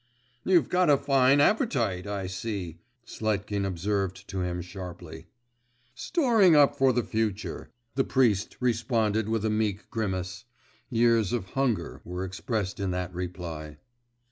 'You've 0.43 0.67
got 0.67 0.89
a 0.89 0.97
fine 0.97 1.39
appetite, 1.39 2.07
I 2.07 2.25
see,' 2.25 2.79
Sletkin 3.05 3.67
observed 3.67 4.27
to 4.29 4.41
him 4.41 4.59
sharply. 4.63 5.27
'Storing 5.93 6.55
up 6.55 6.75
for 6.75 6.91
the 6.91 7.03
future,' 7.03 7.69
the 7.93 8.03
priest 8.03 8.57
responded 8.59 9.29
with 9.29 9.45
a 9.45 9.51
meek 9.51 9.91
grimace; 9.91 10.45
years 10.89 11.31
of 11.33 11.49
hunger 11.49 12.01
were 12.03 12.25
expressed 12.25 12.79
in 12.79 12.89
that 12.89 13.13
reply. 13.13 13.77